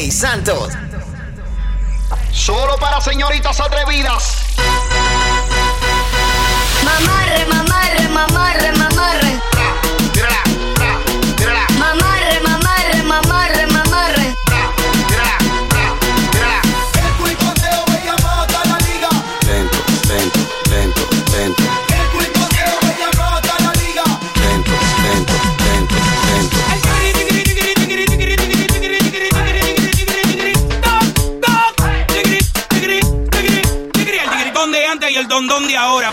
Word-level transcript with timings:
Rey 0.00 0.10
Santos. 0.10 0.72
Solo 2.32 2.78
para 2.78 3.02
señoritas 3.02 3.60
atrevidas. 3.60 4.46
Mamarre, 6.82 7.44
mamarre, 7.44 8.08
mamarre. 8.08 8.59
de 34.70 34.86
antes 34.86 35.10
y 35.10 35.16
el 35.16 35.26
dondón 35.26 35.66
de 35.66 35.76
ahora. 35.76 36.12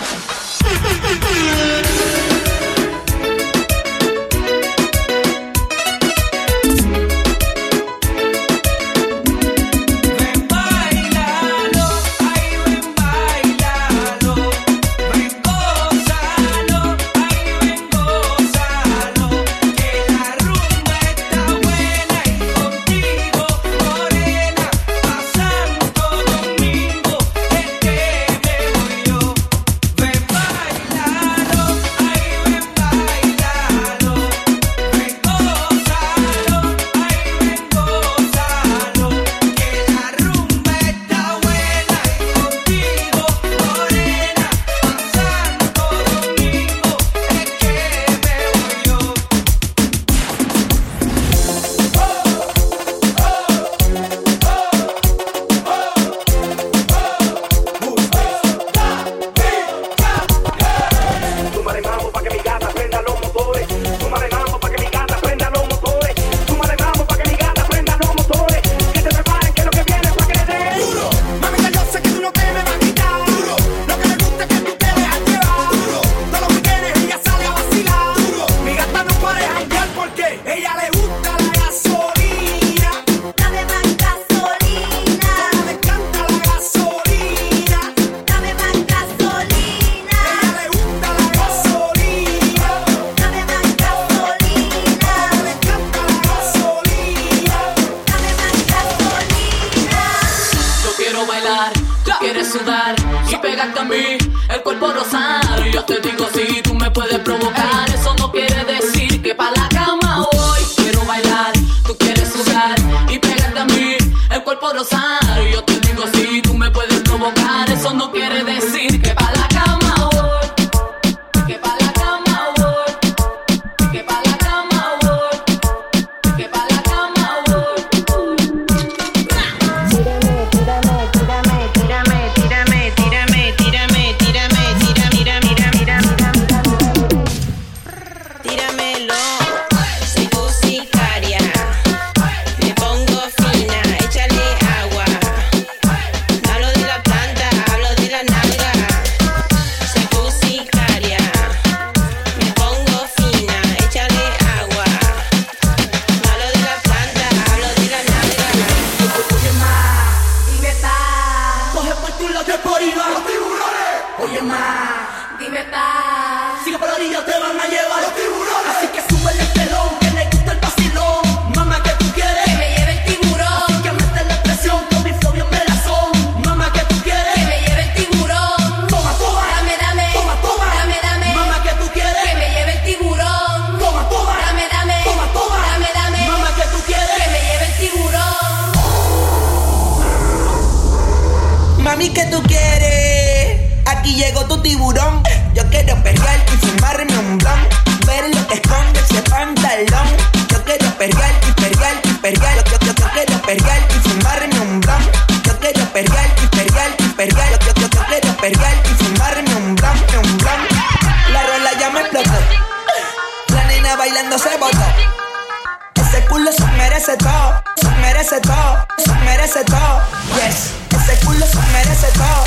merece 219.24 219.64
todo. 219.64 220.00
Yes, 220.36 220.72
ese 220.90 221.18
culo 221.24 221.44
merece 221.72 222.06
todo, 222.12 222.44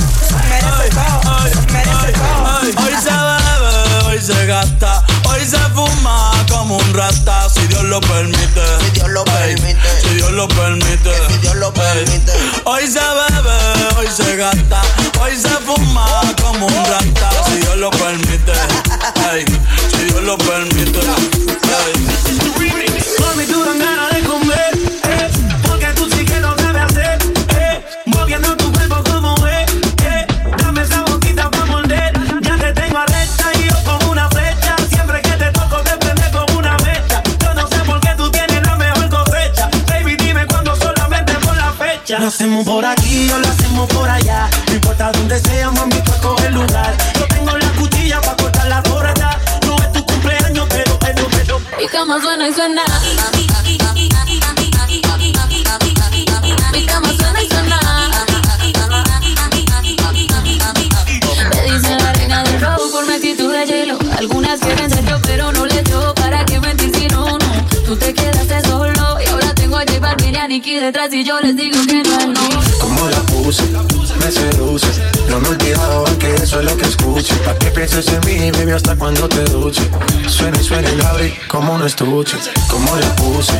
merece 0.49 0.89
todo, 0.95 1.39
merece 1.71 2.11
todo. 2.13 2.83
Hoy 2.83 2.93
se 3.01 3.11
bebe, 3.11 4.05
hoy 4.07 4.21
se 4.21 4.45
gasta, 4.45 5.03
hoy 5.25 5.45
se 5.45 5.57
fuma 5.73 6.31
como 6.49 6.77
un 6.77 6.93
rata, 6.93 7.49
si 7.49 7.67
Dios 7.67 7.83
lo 7.83 7.99
permite. 8.01 8.61
Si 8.83 8.91
Dios 8.91 9.09
lo 9.09 9.23
permite. 9.25 10.01
Si 10.01 10.09
Dios 10.15 10.31
lo 10.31 10.47
permite. 10.47 11.11
Si 11.27 11.37
Dios 11.39 11.55
lo 11.55 11.73
permite. 11.73 12.31
Hoy 12.65 12.87
se 12.87 12.99
bebe, 12.99 13.97
hoy 13.97 14.07
se 14.07 14.35
gasta, 14.37 14.81
hoy 15.21 15.35
se 15.35 15.49
fuma 15.49 16.07
como 16.41 16.67
un 16.67 16.85
rata, 16.85 17.29
si 17.47 17.57
Dios 17.57 17.77
lo 17.77 17.89
permite. 17.91 18.53
si 19.91 20.03
Dios 20.05 20.23
lo 20.23 20.37
permite. 20.37 20.99
Ganas 23.79 24.13
de 24.13 24.21
comer 24.23 24.71
No 28.39 28.55
tu 28.55 28.71
vuelvo 28.71 29.03
como 29.03 29.35
es. 29.45 29.69
Eh. 30.05 30.25
Dame 30.57 30.83
esa 30.83 31.03
botita 31.03 31.51
para 31.51 31.65
morder. 31.65 32.13
Ya 32.41 32.55
te 32.55 32.71
tengo 32.71 32.97
a 32.97 33.05
y 33.55 33.67
yo 33.67 33.83
con 33.83 34.09
una 34.09 34.29
flecha. 34.29 34.75
Siempre 34.89 35.21
que 35.21 35.31
te 35.31 35.51
toco, 35.51 35.75
te 35.81 35.97
prende 35.97 36.31
con 36.31 36.55
una 36.55 36.77
mecha. 36.77 37.21
Yo 37.41 37.53
no 37.53 37.67
sé 37.67 37.79
por 37.79 37.99
qué 37.99 38.15
tú 38.15 38.31
tienes 38.31 38.65
la 38.65 38.77
mejor 38.77 39.09
cosecha. 39.09 39.69
Baby, 39.87 40.15
dime 40.15 40.47
cuando 40.47 40.73
solamente 40.77 41.33
por 41.33 41.57
la 41.57 41.73
fecha. 41.73 42.19
Lo 42.19 42.27
hacemos 42.27 42.65
por 42.65 42.85
aquí 42.85 43.29
o 43.31 43.37
lo 43.37 43.47
hacemos 43.49 43.89
por 43.89 44.09
allá. 44.09 44.49
No 44.67 44.73
importa 44.75 45.11
donde 45.11 45.37
sea, 45.37 45.69
mami 45.69 45.99
cuerpo 46.01 46.35
es 46.39 46.45
el 46.45 46.53
lugar. 46.53 46.95
Yo 47.19 47.27
tengo 47.27 47.57
la 47.57 47.69
cuchilla 47.73 48.21
pa 48.21 48.37
cortar 48.37 48.67
la 48.67 48.81
gorra. 48.81 49.13
No 49.65 49.75
es 49.75 49.91
tu 49.91 50.05
cumpleaños, 50.05 50.67
pero 50.69 50.97
pero 50.99 51.27
pero 51.29 51.59
pero. 51.59 51.83
Y 51.83 51.87
cama 51.87 52.17
suena 52.21 52.47
y 52.47 52.53
suena. 52.53 52.83
Algunas 64.21 64.61
llevan 64.61 64.87
dentro 64.91 65.19
Balvin 70.71 70.79
y 70.79 70.79
a 70.79 70.79
Nicki 70.79 70.79
detrás 70.79 71.13
y 71.13 71.23
yo 71.23 71.39
les 71.41 71.55
digo 71.55 71.77
que 71.87 72.03
no, 72.03 72.27
no. 72.27 72.41
Como 72.79 73.09
la 73.09 73.19
puse, 73.23 73.63
me 74.19 74.31
seduce. 74.31 74.87
No 75.29 75.39
me 75.39 75.47
he 75.47 75.51
olvidado 75.51 76.05
que 76.19 76.35
eso 76.35 76.59
es 76.59 76.65
lo 76.65 76.77
que 76.77 76.85
escuche. 76.85 77.33
Pa' 77.45 77.55
que 77.55 77.71
pienses 77.71 78.07
en 78.07 78.19
mí, 78.25 78.51
baby, 78.51 78.71
hasta 78.71 78.95
cuando 78.95 79.27
te 79.27 79.43
duche. 79.45 79.81
Suena 80.27 80.57
y 80.59 80.63
suena 80.63 80.89
y 80.89 80.95
la 80.97 81.09
abrí 81.09 81.33
como 81.47 81.73
un 81.73 81.85
estuche. 81.85 82.37
Como 82.69 82.95
la 82.97 83.15
puse, 83.15 83.53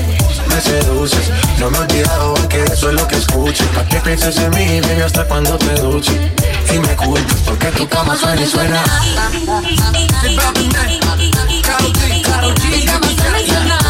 me 0.47 0.61
seduces. 0.61 1.29
No 1.59 1.69
me 1.69 1.77
he 1.77 1.81
olvidado 1.81 2.33
que 2.49 2.63
eso 2.63 2.89
es 2.89 2.95
lo 2.95 3.07
que 3.07 3.15
escuche. 3.15 3.63
Pa' 3.75 3.85
que 3.85 3.99
pienses 4.01 4.37
en 4.37 4.49
mí, 4.51 4.81
baby, 4.81 5.01
hasta 5.01 5.25
cuando 5.25 5.57
te 5.57 5.73
duche. 5.81 6.31
Y 6.73 6.79
me 6.79 6.95
culpas 6.95 7.41
porque 7.45 7.67
tu 7.67 7.87
cama 7.87 8.15
suena 8.15 8.41
y 8.41 8.45
suena. 8.45 8.83
Mi 9.31 9.45
cama 12.85 13.07
suena 13.15 13.41
y 13.41 13.47
suena. 13.47 13.80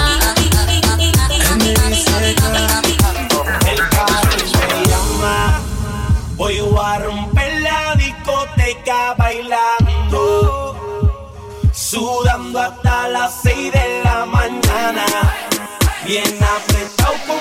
Las 13.11 13.41
6 13.43 13.71
de 13.71 14.01
la 14.03 14.25
mañana. 14.25 15.05
Bien 16.05 16.39
apretado 16.43 17.40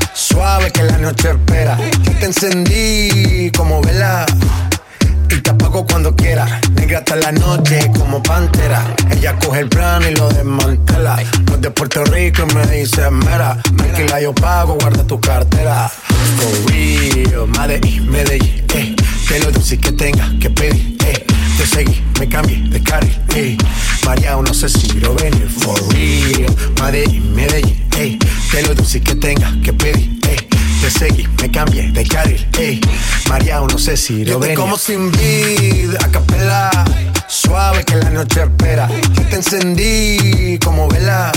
Noche. 1.11 1.35
Yo 2.03 2.11
te 2.19 2.25
encendí 2.25 3.51
como 3.57 3.81
vela. 3.81 4.25
Y 5.29 5.41
te 5.41 5.49
apago 5.49 5.85
cuando 5.85 6.15
quiera. 6.15 6.61
Negra 6.73 6.99
hasta 6.99 7.15
la 7.17 7.31
noche 7.33 7.91
como 7.97 8.23
pantera. 8.23 8.95
Ella 9.11 9.35
coge 9.39 9.61
el 9.61 9.69
plano 9.69 10.07
y 10.09 10.15
lo 10.15 10.29
desmantela. 10.29 11.17
No 11.47 11.55
es 11.55 11.61
de 11.61 11.71
Puerto 11.71 12.05
Rico 12.05 12.43
y 12.49 12.55
me 12.55 12.65
dice 12.67 13.09
mera. 13.11 13.57
Tranquila, 13.75 14.21
yo 14.21 14.33
pago, 14.33 14.77
guarda 14.79 15.03
tu 15.05 15.19
cartera. 15.19 15.89
For 15.89 16.71
real, 16.71 17.47
Medellín, 17.47 18.09
Medellín, 18.09 18.63
eh. 18.73 18.95
Te 19.27 19.39
lo 19.39 19.51
dulce 19.51 19.77
que 19.77 19.91
tenga 19.91 20.29
que 20.39 20.49
pedir, 20.49 20.97
eh. 21.05 21.25
Te 21.57 21.65
seguí, 21.65 22.03
me 22.19 22.27
cambié 22.27 22.57
de 22.69 22.81
carril, 22.81 23.17
eh. 23.35 23.57
María, 24.05 24.35
no 24.35 24.53
sé 24.53 24.69
si 24.69 24.87
lo 24.99 25.13
venir. 25.15 25.49
For 25.49 25.77
real, 25.93 26.55
Medellín, 26.81 27.35
Medellín, 27.35 27.87
eh. 27.97 28.17
Te 28.51 28.61
lo 28.63 28.73
dulce 28.75 29.01
que 29.01 29.15
tenga 29.15 29.53
que 29.63 29.73
pedir, 29.73 30.19
eh. 30.29 30.50
Te 30.81 30.89
seguí, 30.89 31.27
me 31.39 31.51
cambié 31.51 31.91
de 31.91 32.03
carril, 32.03 32.47
ey. 32.57 32.81
María, 33.29 33.59
no 33.59 33.77
sé 33.77 33.95
si 33.95 34.25
lo 34.25 34.39
ven. 34.39 34.55
como 34.55 34.79
sin 34.79 35.11
vida, 35.11 35.99
a 36.03 36.07
capela. 36.07 36.71
Suave 37.27 37.83
que 37.83 37.97
la 37.97 38.09
noche 38.09 38.41
espera. 38.41 38.89
Yo 39.13 39.23
te 39.27 39.35
encendí 39.35 40.57
como 40.57 40.87
vela. 40.87 41.31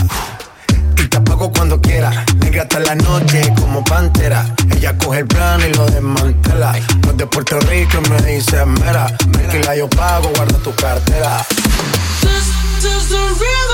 Y 0.96 1.06
te 1.08 1.16
apago 1.18 1.52
cuando 1.52 1.78
quiera. 1.78 2.24
Negra 2.38 2.62
hasta 2.62 2.80
la 2.80 2.94
noche 2.94 3.52
como 3.60 3.84
pantera. 3.84 4.46
Ella 4.74 4.96
coge 4.96 5.20
el 5.20 5.26
plano 5.26 5.66
y 5.66 5.74
lo 5.74 5.84
desmantela. 5.90 6.72
No 7.02 7.10
es 7.10 7.16
de 7.18 7.26
Puerto 7.26 7.60
Rico 7.60 7.98
y 8.02 8.08
me 8.08 8.22
dice 8.22 8.64
mera. 8.64 9.14
Tranquila, 9.30 9.76
yo 9.76 9.90
pago, 9.90 10.30
guarda 10.34 10.58
tu 10.60 10.74
cartera. 10.74 11.44
This 12.22 12.48
is 12.82 13.08
the 13.10 13.73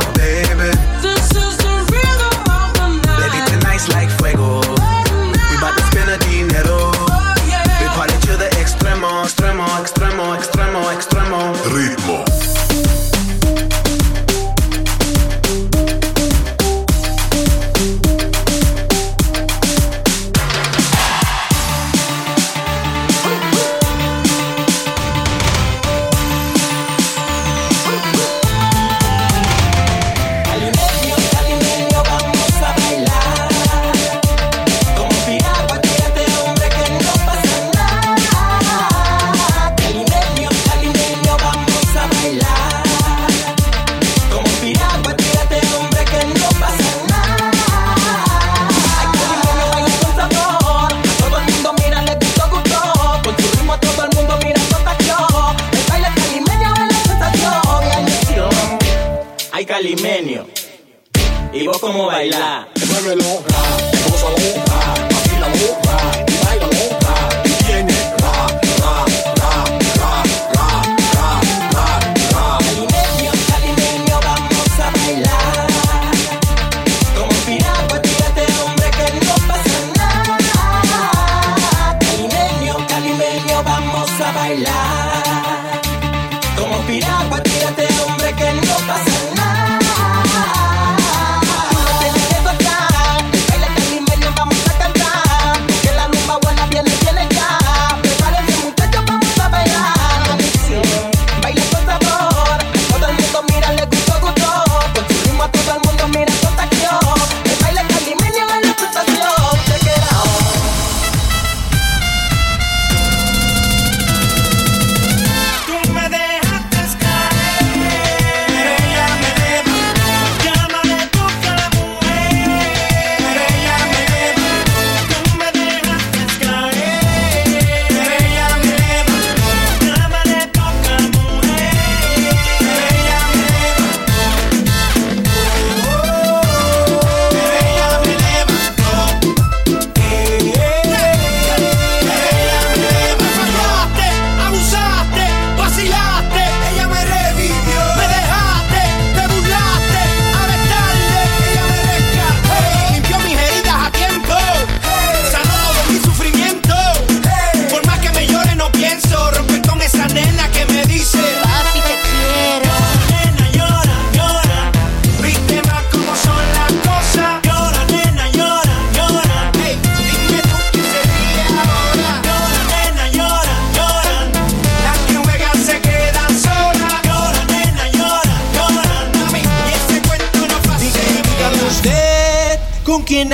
Y 61.53 61.65
vos 61.65 61.79
cómo 61.79 62.05
bailás. 62.05 62.67
Muévelo. 62.87 63.43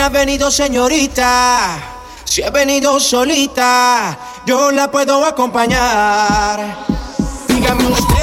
Quién 0.07 0.15
ha 0.15 0.19
venido, 0.19 0.51
señorita? 0.51 1.79
Si 2.23 2.41
ha 2.41 2.49
venido 2.49 2.99
solita, 2.99 4.17
yo 4.45 4.71
la 4.71 4.89
puedo 4.89 5.25
acompañar. 5.25 6.77
Dígame 7.47 7.87
usted. 7.87 8.17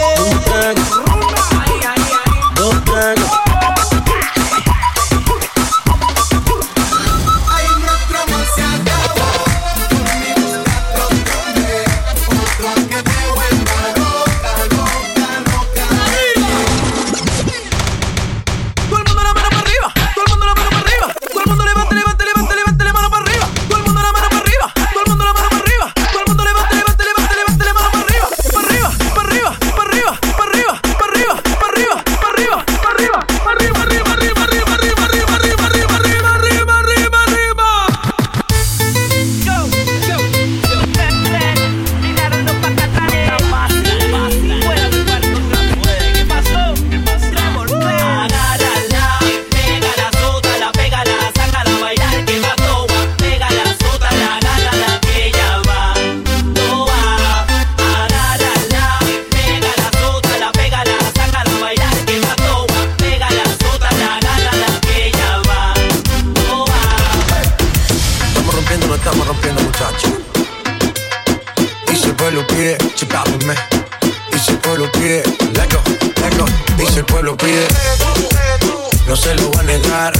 No 79.07 79.17
se 79.17 79.35
lo 79.35 79.51
va 79.53 79.61
a 79.61 79.65
negar. 79.65 80.13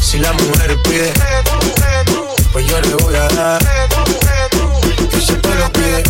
Si 0.00 0.18
la 0.18 0.32
mujer 0.32 0.80
pide, 0.82 1.12
pues 2.52 2.66
yo 2.66 2.80
le 2.80 2.94
voy 2.94 3.14
a 3.16 3.28
dar. 3.28 3.60
Y 5.16 5.20
si 5.20 5.32
pueblo 5.32 5.70
pide, 5.72 6.02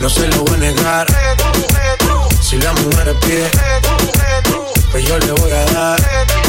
no 0.00 0.08
se 0.08 0.26
lo 0.28 0.42
voy 0.44 0.54
a 0.54 0.58
negar. 0.58 1.06
Si 2.40 2.58
la 2.58 2.72
mujer 2.72 3.14
pide, 3.20 3.50
pues 4.90 5.04
yo 5.04 5.18
le 5.18 5.32
voy 5.32 5.50
a 5.52 5.64
dar. 5.72 6.47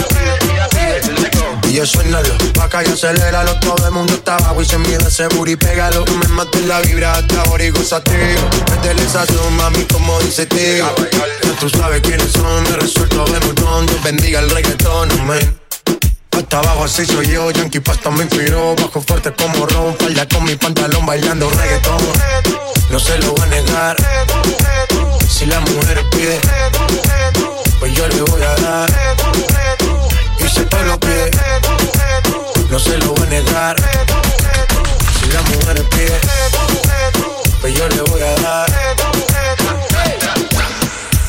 Y 1.70 1.74
yo 1.74 1.86
suénalo, 1.86 2.36
pa' 2.56 2.64
acá 2.64 2.84
y 2.84 2.88
aceléralo 2.88 3.54
Todo 3.60 3.86
el 3.86 3.92
mundo 3.92 4.14
está 4.14 4.38
abajo 4.38 4.60
y 4.60 4.66
se 4.66 4.80
mide 4.80 4.98
ese 5.08 5.28
booty 5.28 5.56
Pégalo, 5.56 6.04
me 6.04 6.28
mates 6.30 6.66
la 6.66 6.82
vibra 6.82 7.14
hasta 7.14 7.42
ahora 7.44 7.64
y 7.64 7.70
gozateo 7.70 8.50
Métele 8.72 9.04
esa 9.04 9.24
mami, 9.52 9.84
como 9.86 10.20
dice 10.22 10.48
tío. 10.48 10.88
Ya 11.44 11.52
tú 11.60 11.70
sabes 11.70 12.02
quiénes 12.02 12.32
son, 12.32 12.64
me 12.64 12.72
resuelto 12.78 13.24
de 13.26 13.40
montón. 13.42 13.86
Dios 13.86 14.04
bendiga 14.04 14.40
el 14.40 14.50
reggaetón, 14.50 15.10
hasta 16.32 16.58
abajo 16.58 16.86
así 16.86 17.06
soy 17.06 17.28
yo, 17.28 17.52
Yankee 17.52 17.82
Pasta 17.82 18.10
me 18.10 18.24
inspiró 18.24 18.74
Bajo 18.76 19.02
fuerte 19.02 19.32
como 19.34 19.68
Ron, 19.68 19.96
falda 20.00 20.28
con 20.28 20.46
mi 20.46 20.56
pantalón 20.56 21.06
bailando 21.06 21.50
reggaetón. 21.52 22.00
No 22.90 23.00
se 23.00 23.20
lo 23.20 23.34
voy 23.34 23.42
a 23.42 23.46
negar. 23.46 23.96
Si 25.30 25.46
la 25.46 25.60
mujer 25.60 26.04
pide 26.10 26.40
Pues 27.80 27.94
yo 27.94 28.08
le 28.08 28.22
voy 28.24 28.42
a 28.42 28.56
dar 28.56 29.49
pide, 30.98 31.32
no 32.70 32.80
se 32.80 32.98
lo 32.98 33.14
voy 33.14 33.28
a 33.28 33.30
negar. 33.30 33.76
Si 35.20 35.32
la 35.32 35.42
mujer 35.42 35.90
pide, 35.90 36.20
pues 37.62 37.74
yo 37.74 37.88
le 37.90 38.02
voy 38.02 38.22
a 38.22 38.36
dar. 38.42 38.70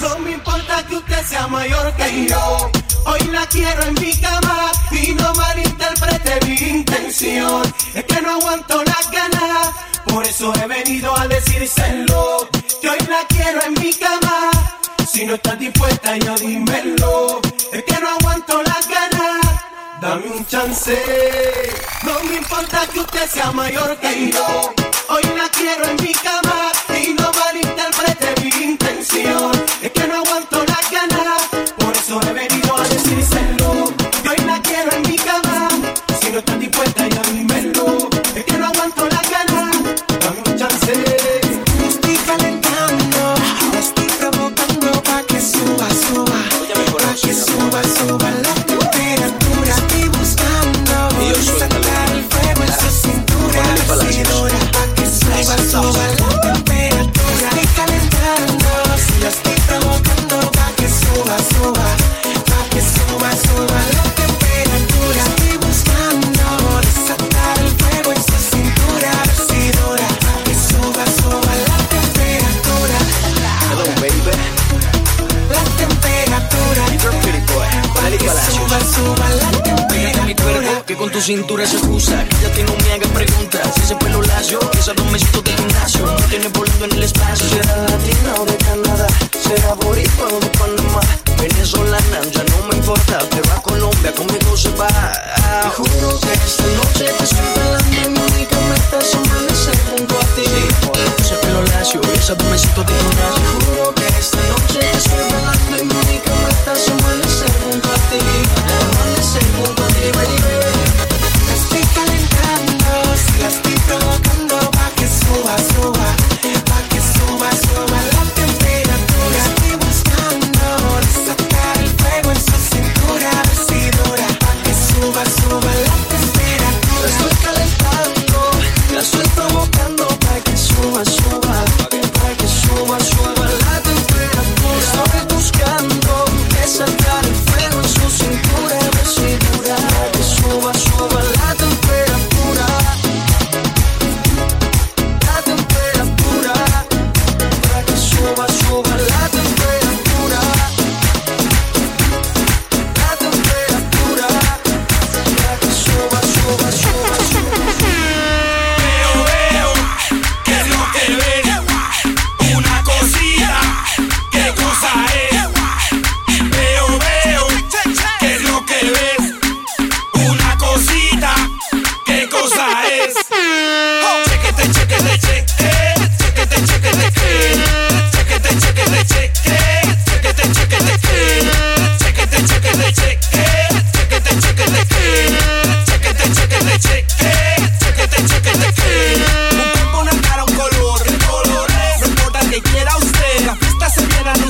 No 0.00 0.18
me 0.20 0.32
importa 0.32 0.86
que 0.86 0.96
usted 0.96 1.26
sea 1.26 1.46
mayor 1.48 1.92
que 1.96 2.26
yo. 2.26 2.70
Hoy 3.06 3.20
la 3.32 3.46
quiero 3.46 3.82
en 3.84 3.94
mi 3.94 4.12
cama 4.14 4.70
y 4.92 5.12
no 5.12 5.32
malinterprete 5.34 6.46
mi 6.46 6.54
intención. 6.78 7.62
Es 7.94 8.04
que 8.04 8.22
no 8.22 8.30
aguanto 8.30 8.82
las 8.84 9.10
ganas, 9.10 9.68
por 10.06 10.24
eso 10.26 10.52
he 10.62 10.66
venido 10.66 11.16
a 11.18 11.26
decírselo. 11.26 12.48
Que 12.80 12.88
hoy 12.88 12.98
la 13.08 13.26
quiero 13.28 13.60
en 13.64 13.74
mi 13.74 13.92
cama. 13.92 14.50
Si 15.10 15.24
no 15.26 15.34
estás 15.34 15.58
dispuesta, 15.58 16.16
ya 16.16 16.34
dímelo. 16.36 17.40
Dame 20.00 20.30
un 20.30 20.46
chance. 20.46 20.96
No 22.04 22.24
me 22.24 22.36
importa 22.36 22.86
que 22.86 23.00
usted 23.00 23.28
sea 23.28 23.52
mayor 23.52 23.98
que 23.98 24.30
yo. 24.32 24.72
Hoy 25.10 25.22
la 25.36 25.48
quiero 25.50 25.84
en 25.84 25.96
mi 26.02 26.12
cama 26.14 26.49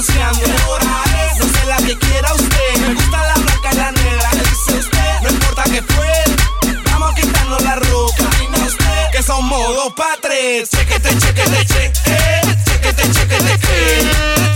no 0.01 0.07
sé 0.07 1.67
la 1.67 1.77
que 1.77 1.99
quiera 1.99 2.33
usted. 2.33 2.77
Me 2.81 2.95
gusta 2.95 3.19
la 3.19 3.35
blanca 3.35 3.71
y 3.71 3.77
la 3.77 3.93
negra, 3.93 4.31
dice 4.33 4.79
usted. 4.79 5.21
No 5.23 5.29
importa 5.29 5.65
que 5.65 5.83
fue, 5.83 6.83
vamos 6.91 7.15
quitando 7.15 7.59
la 7.59 7.75
ropa. 7.75 8.25
Usted 8.67 9.11
que 9.13 9.23
son 9.23 9.45
modos 9.45 9.93
patres. 9.93 10.71
Chequete, 10.71 11.19
chequete, 11.19 11.67
chequete, 11.67 11.93
chequete, 12.65 13.13
chequete, 13.13 13.13
chequete. 13.13 14.50